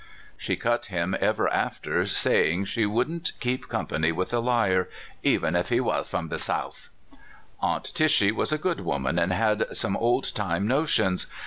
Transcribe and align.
She 0.35 0.55
cut 0.55 0.87
him 0.87 1.15
ever 1.19 1.47
after, 1.53 2.03
saying 2.07 2.65
she 2.65 2.87
would 2.87 3.07
n't 3.11 3.33
keep 3.39 3.67
company 3.67 4.11
with 4.11 4.33
a 4.33 4.39
liar," 4.39 4.89
even 5.31 5.55
if 5.55 5.69
he 5.69 5.79
was 5.79 6.09
from 6.09 6.29
de 6.29 6.39
Souf." 6.39 6.89
Aunt 7.61 7.85
Tishy 7.93 8.31
was 8.31 8.51
a 8.51 8.57
good 8.57 8.79
woman, 8.79 9.19
and 9.19 9.31
had 9.31 9.67
some 9.77 9.95
old 9.95 10.33
time 10.33 10.67
notions. 10.67 11.27